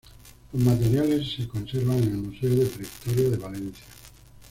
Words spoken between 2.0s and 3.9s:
el Museo de Prehistoria de Valencia.